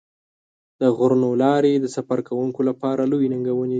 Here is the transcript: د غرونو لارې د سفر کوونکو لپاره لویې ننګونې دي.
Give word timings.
د 0.81 0.81
غرونو 0.97 1.29
لارې 1.43 1.73
د 1.79 1.85
سفر 1.95 2.19
کوونکو 2.27 2.59
لپاره 2.69 3.01
لویې 3.11 3.31
ننګونې 3.33 3.69
دي. 3.69 3.69